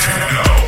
[0.00, 0.59] Techno.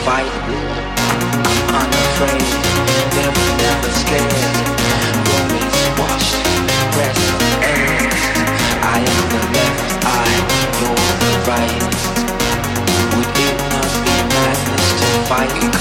[0.00, 0.32] Madness fight?
[1.68, 2.48] I'm unafraid,
[3.16, 4.60] never, never scared.
[8.82, 10.38] I am the left eye,
[10.80, 11.82] you're the right.
[13.14, 15.79] Would it not be madness to fight?